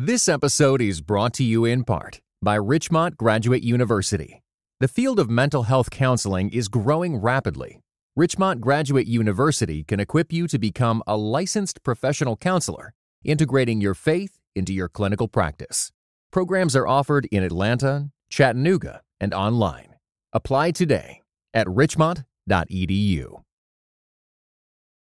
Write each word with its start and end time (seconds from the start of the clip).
This 0.00 0.28
episode 0.28 0.80
is 0.80 1.00
brought 1.00 1.34
to 1.34 1.42
you 1.42 1.64
in 1.64 1.82
part 1.82 2.20
by 2.40 2.54
Richmont 2.54 3.16
Graduate 3.16 3.64
University. 3.64 4.44
The 4.78 4.86
field 4.86 5.18
of 5.18 5.28
mental 5.28 5.64
health 5.64 5.90
counseling 5.90 6.50
is 6.50 6.68
growing 6.68 7.16
rapidly. 7.16 7.80
Richmont 8.14 8.60
Graduate 8.60 9.08
University 9.08 9.82
can 9.82 9.98
equip 9.98 10.32
you 10.32 10.46
to 10.46 10.56
become 10.56 11.02
a 11.08 11.16
licensed 11.16 11.82
professional 11.82 12.36
counselor, 12.36 12.94
integrating 13.24 13.80
your 13.80 13.94
faith 13.94 14.38
into 14.54 14.72
your 14.72 14.88
clinical 14.88 15.26
practice. 15.26 15.90
Programs 16.30 16.76
are 16.76 16.86
offered 16.86 17.26
in 17.32 17.42
Atlanta, 17.42 18.12
Chattanooga, 18.30 19.02
and 19.18 19.34
online. 19.34 19.96
Apply 20.32 20.70
today 20.70 21.22
at 21.52 21.68
richmont.edu. 21.68 23.42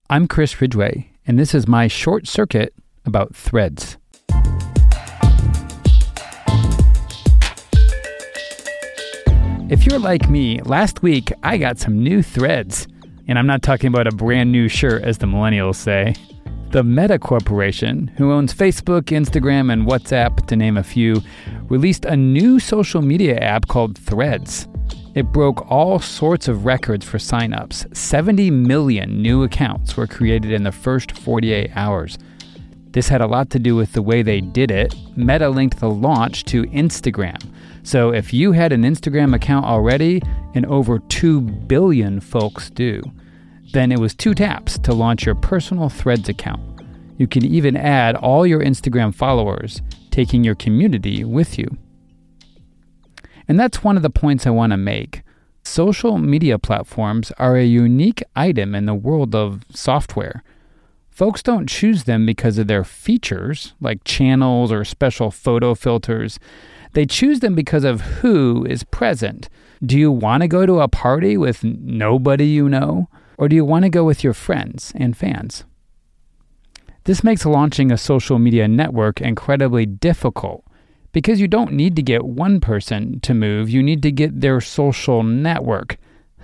I'm 0.10 0.28
Chris 0.30 0.62
Ridgway, 0.62 1.12
and 1.28 1.38
this 1.38 1.54
is 1.54 1.68
my 1.68 1.90
short 1.90 2.28
circuit 2.28 2.74
about 3.06 3.36
threads. 3.36 3.98
If 9.70 9.86
you're 9.86 10.00
like 10.00 10.32
me, 10.32 10.60
last 10.64 11.04
week 11.04 11.32
I 11.44 11.58
got 11.58 11.78
some 11.78 12.02
new 12.02 12.24
threads. 12.24 12.88
And 13.28 13.38
I'm 13.38 13.46
not 13.46 13.62
talking 13.62 13.90
about 13.90 14.08
a 14.08 14.12
brand 14.12 14.52
new 14.52 14.68
shirt, 14.68 15.04
as 15.04 15.20
the 15.20 15.28
millennials 15.28 15.76
say. 15.76 16.16
The 16.72 16.84
Meta 16.84 17.20
Corporation, 17.20 18.08
who 18.18 18.32
owns 18.32 18.52
Facebook, 18.52 19.04
Instagram, 19.04 19.72
and 19.72 19.86
WhatsApp, 19.86 20.48
to 20.48 20.56
name 20.56 20.76
a 20.76 20.84
few, 20.84 21.22
released 21.66 22.06
a 22.06 22.18
new 22.18 22.60
social 22.60 23.04
media 23.04 23.38
app 23.38 23.68
called 23.68 23.96
Threads. 23.96 24.68
It 25.14 25.32
broke 25.32 25.70
all 25.70 26.00
sorts 26.00 26.48
of 26.48 26.66
records 26.66 27.06
for 27.06 27.20
signups. 27.20 27.96
70 27.96 28.50
million 28.50 29.22
new 29.22 29.44
accounts 29.44 29.96
were 29.96 30.08
created 30.08 30.52
in 30.52 30.64
the 30.64 30.72
first 30.72 31.12
48 31.12 31.70
hours. 31.76 32.18
This 32.90 33.08
had 33.08 33.22
a 33.22 33.28
lot 33.28 33.52
to 33.52 33.60
do 33.60 33.76
with 33.76 33.94
the 33.94 34.02
way 34.02 34.24
they 34.24 34.42
did 34.42 34.72
it. 34.72 34.96
Meta 35.16 35.48
linked 35.48 35.80
the 35.80 35.92
launch 35.92 36.44
to 36.46 36.64
Instagram. 36.64 37.40
So 37.84 38.14
if 38.14 38.34
you 38.34 38.52
had 38.52 38.72
an 38.72 38.84
Instagram 38.84 39.36
account 39.36 39.66
already, 39.66 40.22
and 40.54 40.66
over 40.66 41.00
2 41.00 41.42
billion 41.42 42.20
folks 42.20 42.70
do, 42.70 43.02
then 43.74 43.92
it 43.92 44.00
was 44.00 44.16
two 44.16 44.34
taps 44.34 44.78
to 44.80 44.94
launch 44.94 45.26
your 45.26 45.36
personal 45.36 45.90
Threads 45.90 46.30
account. 46.30 46.62
You 47.18 47.28
can 47.28 47.46
even 47.46 47.76
add 47.76 48.16
all 48.16 48.48
your 48.48 48.62
Instagram 48.62 49.14
followers, 49.14 49.82
taking 50.10 50.44
your 50.44 50.56
community 50.56 51.24
with 51.24 51.60
you. 51.60 51.78
And 53.48 53.60
that's 53.60 53.84
one 53.84 53.98
of 53.98 54.04
the 54.04 54.10
points 54.10 54.48
I 54.48 54.52
want 54.52 54.72
to 54.72 54.78
make. 54.78 55.24
Social 55.64 56.18
media 56.18 56.58
platforms 56.58 57.32
are 57.38 57.58
a 57.58 57.66
unique 57.66 58.24
item 58.36 58.74
in 58.74 58.86
the 58.86 58.94
world 58.94 59.36
of 59.36 59.64
software. 59.72 60.44
Folks 61.10 61.44
don't 61.44 61.68
choose 61.68 62.06
them 62.06 62.26
because 62.26 62.58
of 62.58 62.68
their 62.68 62.84
features, 62.84 63.74
like 63.82 64.04
channels 64.06 64.72
or 64.72 64.86
special 64.86 65.32
photo 65.32 65.76
filters. 65.76 66.40
They 66.94 67.06
choose 67.06 67.40
them 67.40 67.56
because 67.56 67.84
of 67.84 68.02
who 68.02 68.66
is 68.66 68.84
present. 68.84 69.50
Do 69.84 69.98
you 69.98 70.12
want 70.12 70.42
to 70.42 70.48
go 70.48 70.66
to 70.66 70.82
a 70.82 70.88
party 70.88 71.38
with 71.38 71.64
nobody 71.64 72.46
you 72.46 72.68
know? 72.68 73.08
Or 73.38 73.48
do 73.48 73.56
you 73.56 73.64
want 73.64 73.84
to 73.84 73.90
go 73.90 74.04
with 74.04 74.24
your 74.24 74.34
friends 74.34 74.92
and 74.96 75.16
fans? 75.16 75.64
This 77.06 77.24
makes 77.24 77.46
launching 77.46 77.92
a 77.92 77.98
social 77.98 78.40
media 78.40 78.68
network 78.68 79.22
incredibly 79.22 79.86
difficult 79.86 80.64
because 81.12 81.40
you 81.40 81.48
don't 81.48 81.74
need 81.74 81.96
to 81.96 82.04
get 82.04 82.26
one 82.26 82.60
person 82.60 83.20
to 83.22 83.34
move, 83.34 83.70
you 83.70 83.82
need 83.82 84.04
to 84.04 84.12
get 84.12 84.42
their 84.42 84.62
social 84.62 85.24
network. 85.24 85.98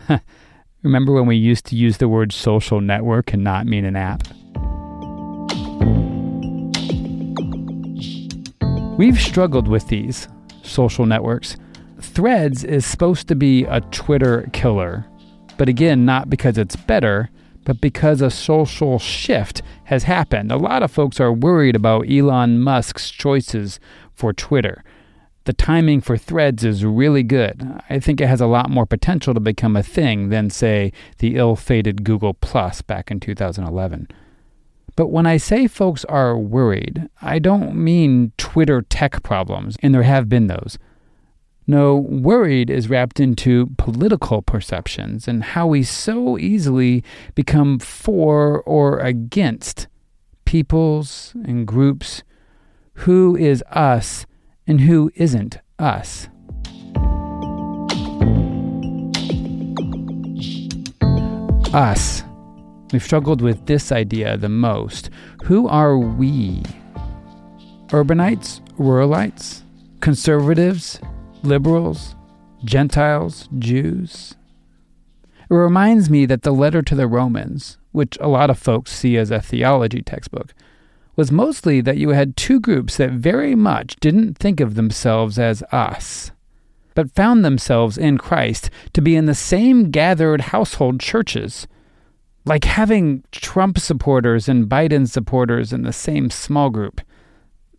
Remember 0.83 1.13
when 1.13 1.25
we 1.25 1.35
used 1.35 1.65
to 1.65 1.75
use 1.75 1.97
the 1.97 2.07
word 2.07 2.31
social 2.31 2.81
network 2.81 3.33
and 3.33 3.43
not 3.43 3.65
mean 3.65 3.85
an 3.85 3.95
app? 3.95 4.23
We've 8.97 9.19
struggled 9.19 9.67
with 9.67 9.87
these 9.87 10.27
social 10.65 11.05
networks. 11.05 11.57
Threads 11.99 12.63
is 12.63 12.85
supposed 12.85 13.27
to 13.27 13.35
be 13.35 13.63
a 13.65 13.81
Twitter 13.81 14.49
killer, 14.53 15.05
but 15.57 15.69
again, 15.69 16.05
not 16.05 16.29
because 16.29 16.57
it's 16.57 16.75
better, 16.75 17.29
but 17.63 17.81
because 17.81 18.21
a 18.21 18.29
social 18.29 18.99
shift 18.99 19.61
has 19.85 20.03
happened. 20.03 20.51
A 20.51 20.57
lot 20.57 20.83
of 20.83 20.91
folks 20.91 21.19
are 21.19 21.33
worried 21.33 21.75
about 21.75 22.09
Elon 22.09 22.59
Musk's 22.59 23.09
choices 23.09 23.79
for 24.13 24.33
Twitter. 24.33 24.83
The 25.45 25.53
timing 25.53 26.01
for 26.01 26.17
threads 26.17 26.63
is 26.63 26.83
really 26.83 27.23
good. 27.23 27.81
I 27.89 27.99
think 27.99 28.19
it 28.19 28.27
has 28.27 28.41
a 28.41 28.47
lot 28.47 28.69
more 28.69 28.85
potential 28.85 29.33
to 29.33 29.39
become 29.39 29.75
a 29.75 29.83
thing 29.83 30.29
than, 30.29 30.49
say, 30.49 30.91
the 31.19 31.35
ill 31.35 31.55
fated 31.55 32.03
Google 32.03 32.33
Plus 32.33 32.81
back 32.81 33.11
in 33.11 33.19
2011. 33.19 34.07
But 34.95 35.07
when 35.07 35.25
I 35.25 35.37
say 35.37 35.67
folks 35.67 36.05
are 36.05 36.37
worried, 36.37 37.09
I 37.21 37.39
don't 37.39 37.75
mean 37.75 38.31
Twitter 38.37 38.81
tech 38.81 39.23
problems, 39.23 39.75
and 39.81 39.93
there 39.93 40.03
have 40.03 40.29
been 40.29 40.47
those. 40.47 40.77
No, 41.67 41.95
worried 41.95 42.69
is 42.69 42.89
wrapped 42.89 43.19
into 43.19 43.71
political 43.77 44.41
perceptions 44.41 45.27
and 45.27 45.43
how 45.43 45.67
we 45.67 45.81
so 45.83 46.37
easily 46.37 47.03
become 47.33 47.79
for 47.79 48.61
or 48.61 48.99
against 48.99 49.87
peoples 50.45 51.33
and 51.43 51.65
groups, 51.65 52.23
who 52.99 53.35
is 53.35 53.63
us 53.71 54.25
and 54.67 54.81
who 54.81 55.11
isn't 55.15 55.57
us. 55.79 56.29
Us 61.73 62.23
We've 62.95 63.03
struggled 63.03 63.41
with 63.41 63.65
this 63.65 63.91
idea 63.91 64.37
the 64.37 64.47
most. 64.47 65.09
Who 65.43 65.67
are 65.67 65.97
we? 65.97 66.63
Urbanites, 67.89 68.61
ruralites, 68.77 69.63
conservatives, 69.99 71.01
liberals, 71.43 72.15
Gentiles, 72.63 73.49
Jews? 73.59 74.35
It 75.49 75.53
reminds 75.53 76.09
me 76.09 76.25
that 76.25 76.43
the 76.43 76.53
letter 76.53 76.81
to 76.83 76.95
the 76.95 77.05
Romans, 77.05 77.77
which 77.91 78.17
a 78.21 78.29
lot 78.29 78.49
of 78.49 78.57
folks 78.57 78.93
see 78.93 79.17
as 79.17 79.29
a 79.29 79.41
theology 79.41 80.01
textbook, 80.01 80.53
was 81.17 81.33
mostly 81.33 81.81
that 81.81 81.97
you 81.97 82.11
had 82.11 82.37
two 82.37 82.61
groups 82.61 82.95
that 82.95 83.11
very 83.11 83.55
much 83.55 83.97
didn't 83.97 84.37
think 84.37 84.61
of 84.61 84.75
themselves 84.75 85.37
as 85.37 85.61
us, 85.63 86.31
but 86.93 87.11
found 87.11 87.43
themselves 87.43 87.97
in 87.97 88.17
Christ 88.17 88.69
to 88.93 89.01
be 89.01 89.17
in 89.17 89.25
the 89.25 89.35
same 89.35 89.91
gathered 89.91 90.39
household 90.39 91.01
churches 91.01 91.67
like 92.45 92.63
having 92.63 93.23
Trump 93.31 93.79
supporters 93.79 94.47
and 94.47 94.69
Biden 94.69 95.09
supporters 95.09 95.73
in 95.73 95.81
the 95.81 95.93
same 95.93 96.29
small 96.29 96.69
group. 96.69 97.01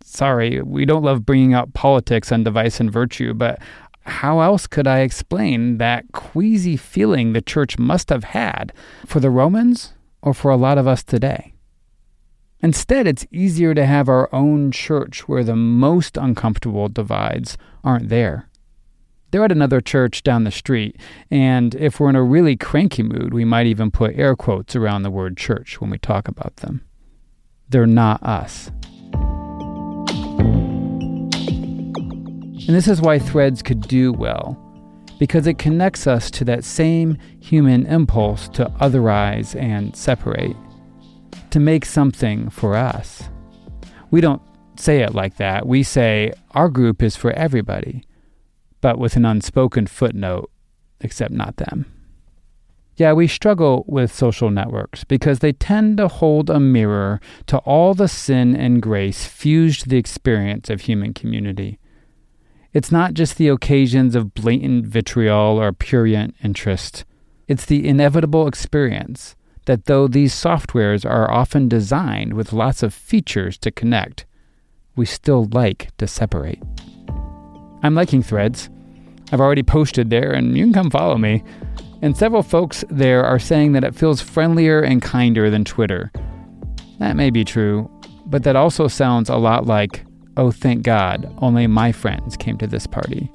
Sorry, 0.03 0.61
we 0.61 0.85
don't 0.85 1.03
love 1.03 1.25
bringing 1.25 1.53
up 1.53 1.73
politics 1.73 2.31
on 2.31 2.43
device 2.43 2.79
and 2.79 2.91
virtue, 2.91 3.33
but 3.33 3.59
how 4.03 4.39
else 4.39 4.67
could 4.67 4.87
I 4.87 4.99
explain 4.99 5.77
that 5.77 6.11
queasy 6.13 6.77
feeling 6.77 7.33
the 7.33 7.41
church 7.41 7.77
must 7.77 8.09
have 8.09 8.23
had 8.23 8.71
for 9.05 9.19
the 9.19 9.29
Romans 9.29 9.93
or 10.21 10.33
for 10.33 10.49
a 10.49 10.57
lot 10.57 10.77
of 10.77 10.87
us 10.87 11.03
today? 11.03 11.53
Instead, 12.59 13.05
it's 13.05 13.27
easier 13.31 13.73
to 13.73 13.85
have 13.85 14.09
our 14.09 14.33
own 14.33 14.71
church 14.71 15.27
where 15.27 15.43
the 15.43 15.55
most 15.55 16.17
uncomfortable 16.17 16.87
divides 16.87 17.57
aren't 17.83 18.09
there. 18.09 18.49
They're 19.31 19.43
at 19.43 19.51
another 19.51 19.81
church 19.81 20.23
down 20.23 20.45
the 20.45 20.51
street, 20.51 20.95
and 21.29 21.75
if 21.75 21.99
we're 21.99 22.09
in 22.09 22.15
a 22.15 22.23
really 22.23 22.55
cranky 22.55 23.03
mood, 23.03 23.33
we 23.33 23.43
might 23.43 23.67
even 23.67 23.91
put 23.91 24.17
air 24.17 24.37
quotes 24.37 24.73
around 24.73 25.03
the 25.03 25.11
word 25.11 25.35
church 25.35 25.81
when 25.81 25.89
we 25.89 25.97
talk 25.97 26.29
about 26.29 26.55
them. 26.57 26.81
They're 27.67 27.85
not 27.85 28.23
us. 28.23 28.71
And 32.67 32.75
this 32.75 32.87
is 32.87 33.01
why 33.01 33.19
Threads 33.19 33.61
could 33.61 33.81
do 33.81 34.13
well, 34.13 34.57
because 35.19 35.45
it 35.45 35.57
connects 35.57 36.07
us 36.07 36.31
to 36.31 36.45
that 36.45 36.63
same 36.63 37.17
human 37.41 37.85
impulse 37.85 38.47
to 38.49 38.65
otherize 38.79 39.59
and 39.59 39.93
separate, 39.93 40.55
to 41.49 41.59
make 41.59 41.83
something 41.83 42.49
for 42.49 42.77
us. 42.77 43.23
We 44.09 44.21
don't 44.21 44.41
say 44.77 45.01
it 45.01 45.13
like 45.13 45.35
that. 45.35 45.67
We 45.67 45.83
say 45.83 46.31
our 46.51 46.69
group 46.69 47.03
is 47.03 47.17
for 47.17 47.31
everybody 47.33 48.06
but 48.81 48.97
with 48.97 49.15
an 49.15 49.25
unspoken 49.25 49.87
footnote, 49.87 50.51
except 51.01 51.31
not 51.31 51.57
them. 51.57 51.85
Yeah, 52.97 53.13
we 53.13 53.27
struggle 53.27 53.85
with 53.87 54.13
social 54.13 54.49
networks 54.49 55.03
because 55.03 55.39
they 55.39 55.53
tend 55.53 55.97
to 55.97 56.07
hold 56.07 56.49
a 56.49 56.59
mirror 56.59 57.21
to 57.45 57.59
all 57.59 57.93
the 57.93 58.07
sin 58.07 58.55
and 58.55 58.81
grace 58.81 59.25
fused 59.25 59.81
to 59.81 59.89
the 59.89 59.97
experience 59.97 60.69
of 60.71 60.81
human 60.81 61.13
community. 61.13 61.77
It's 62.73 62.91
not 62.91 63.13
just 63.13 63.37
the 63.37 63.49
occasions 63.49 64.15
of 64.15 64.33
blatant 64.33 64.87
vitriol 64.87 65.61
or 65.61 65.71
purient 65.73 66.35
interest. 66.43 67.05
It's 67.47 67.65
the 67.65 67.87
inevitable 67.87 68.47
experience 68.47 69.35
that 69.65 69.85
though 69.85 70.07
these 70.07 70.33
softwares 70.33 71.07
are 71.07 71.29
often 71.31 71.67
designed 71.67 72.33
with 72.33 72.53
lots 72.53 72.81
of 72.81 72.93
features 72.93 73.57
to 73.59 73.69
connect, 73.69 74.25
we 74.95 75.05
still 75.05 75.47
like 75.51 75.95
to 75.97 76.07
separate. 76.07 76.63
I'm 77.83 77.95
liking 77.95 78.23
threads. 78.23 78.69
I've 79.31 79.41
already 79.41 79.63
posted 79.63 80.09
there, 80.09 80.31
and 80.31 80.57
you 80.57 80.63
can 80.65 80.73
come 80.73 80.89
follow 80.89 81.17
me. 81.17 81.43
And 82.01 82.15
several 82.15 82.43
folks 82.43 82.83
there 82.89 83.23
are 83.23 83.39
saying 83.39 83.73
that 83.73 83.83
it 83.83 83.95
feels 83.95 84.21
friendlier 84.21 84.81
and 84.81 85.01
kinder 85.01 85.49
than 85.49 85.65
Twitter. 85.65 86.11
That 86.99 87.15
may 87.15 87.29
be 87.29 87.43
true, 87.43 87.89
but 88.25 88.43
that 88.43 88.55
also 88.55 88.87
sounds 88.87 89.29
a 89.29 89.37
lot 89.37 89.65
like 89.65 90.03
oh, 90.37 90.51
thank 90.51 90.83
God, 90.83 91.33
only 91.39 91.65
my 91.65 91.91
friends 91.91 92.37
came 92.37 92.57
to 92.59 92.67
this 92.67 92.85
party. 92.85 93.29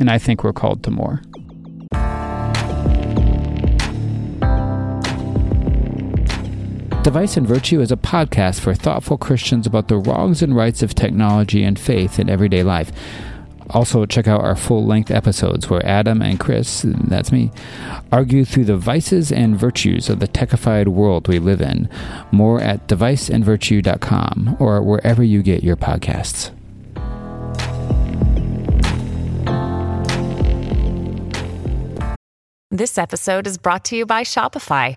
And 0.00 0.10
I 0.10 0.18
think 0.18 0.42
we're 0.42 0.52
called 0.52 0.82
to 0.82 0.90
more. 0.90 1.22
Device 7.02 7.36
and 7.36 7.46
Virtue 7.46 7.80
is 7.80 7.92
a 7.92 7.96
podcast 7.96 8.60
for 8.60 8.74
thoughtful 8.74 9.16
Christians 9.16 9.66
about 9.66 9.88
the 9.88 9.96
wrongs 9.96 10.42
and 10.42 10.54
rights 10.54 10.82
of 10.82 10.94
technology 10.94 11.62
and 11.62 11.78
faith 11.78 12.18
in 12.18 12.28
everyday 12.28 12.62
life. 12.62 12.92
Also, 13.70 14.06
check 14.06 14.26
out 14.26 14.42
our 14.42 14.56
full 14.56 14.84
length 14.84 15.10
episodes 15.10 15.68
where 15.68 15.84
Adam 15.84 16.22
and 16.22 16.40
Chris, 16.40 16.84
that's 16.86 17.30
me, 17.32 17.50
argue 18.10 18.44
through 18.44 18.64
the 18.64 18.76
vices 18.76 19.30
and 19.30 19.56
virtues 19.58 20.08
of 20.08 20.20
the 20.20 20.28
techified 20.28 20.88
world 20.88 21.28
we 21.28 21.38
live 21.38 21.60
in. 21.60 21.88
More 22.32 22.60
at 22.60 22.86
deviceandvirtue.com 22.88 24.56
or 24.58 24.82
wherever 24.82 25.22
you 25.22 25.42
get 25.42 25.62
your 25.62 25.76
podcasts. 25.76 26.50
This 32.70 32.98
episode 32.98 33.46
is 33.46 33.58
brought 33.58 33.86
to 33.86 33.96
you 33.96 34.06
by 34.06 34.22
Shopify. 34.22 34.96